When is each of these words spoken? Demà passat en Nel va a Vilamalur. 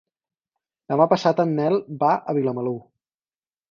Demà 0.93 1.07
passat 1.13 1.43
en 1.45 1.55
Nel 1.61 1.79
va 2.05 2.13
a 2.19 2.39
Vilamalur. 2.43 2.79